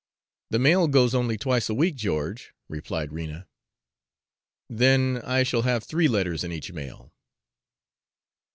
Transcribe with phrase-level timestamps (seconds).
[0.49, 3.47] "The mail goes only twice a week, George," replied Rena.
[4.67, 7.13] "Then I shall have three letters in each mail."